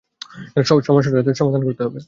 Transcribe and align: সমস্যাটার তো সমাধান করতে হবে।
সমস্যাটার 0.83 1.25
তো 1.27 1.31
সমাধান 1.33 1.61
করতে 1.67 1.81
হবে। 1.85 1.99